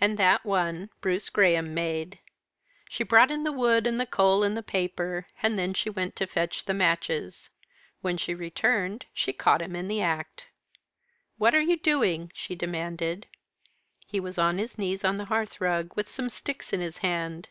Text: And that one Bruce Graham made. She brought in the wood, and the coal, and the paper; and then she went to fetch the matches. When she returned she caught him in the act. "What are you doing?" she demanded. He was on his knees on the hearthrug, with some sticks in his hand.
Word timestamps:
And 0.00 0.16
that 0.20 0.44
one 0.44 0.88
Bruce 1.00 1.28
Graham 1.30 1.74
made. 1.74 2.20
She 2.88 3.02
brought 3.02 3.32
in 3.32 3.42
the 3.42 3.50
wood, 3.50 3.88
and 3.88 3.98
the 4.00 4.06
coal, 4.06 4.44
and 4.44 4.56
the 4.56 4.62
paper; 4.62 5.26
and 5.42 5.58
then 5.58 5.74
she 5.74 5.90
went 5.90 6.14
to 6.14 6.28
fetch 6.28 6.64
the 6.66 6.72
matches. 6.74 7.50
When 8.00 8.18
she 8.18 8.34
returned 8.36 9.06
she 9.12 9.32
caught 9.32 9.60
him 9.60 9.74
in 9.74 9.88
the 9.88 10.00
act. 10.00 10.46
"What 11.38 11.56
are 11.56 11.60
you 11.60 11.76
doing?" 11.76 12.30
she 12.36 12.54
demanded. 12.54 13.26
He 14.06 14.20
was 14.20 14.38
on 14.38 14.58
his 14.58 14.78
knees 14.78 15.02
on 15.04 15.16
the 15.16 15.24
hearthrug, 15.26 15.92
with 15.96 16.08
some 16.08 16.30
sticks 16.30 16.72
in 16.72 16.80
his 16.80 16.98
hand. 16.98 17.48